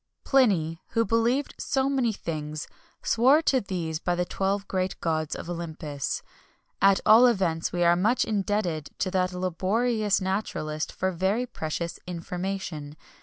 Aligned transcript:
Pliny, 0.23 0.81
who 0.93 1.05
believed 1.05 1.53
so 1.59 1.87
many 1.87 2.11
things, 2.11 2.67
swore 3.03 3.39
to 3.43 3.61
these 3.61 3.99
by 3.99 4.15
the 4.15 4.25
twelve 4.25 4.67
great 4.67 4.99
gods 4.99 5.35
of 5.35 5.47
Olympus. 5.47 6.23
At 6.81 6.99
all 7.05 7.27
events, 7.27 7.71
we 7.71 7.83
are 7.83 7.95
much 7.95 8.25
indebted 8.25 8.89
to 8.97 9.11
that 9.11 9.31
laborious 9.31 10.19
naturalist 10.19 10.91
for 10.91 11.11
very 11.11 11.45
precious 11.45 11.99
information. 12.07 12.95